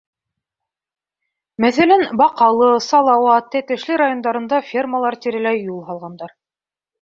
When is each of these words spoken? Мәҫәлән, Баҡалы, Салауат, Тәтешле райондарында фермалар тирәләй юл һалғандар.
Мәҫәлән, 1.65 2.05
Баҡалы, 2.21 2.69
Салауат, 2.85 3.51
Тәтешле 3.57 3.99
райондарында 4.03 4.63
фермалар 4.71 5.19
тирәләй 5.27 5.63
юл 5.69 5.79
һалғандар. 5.93 6.35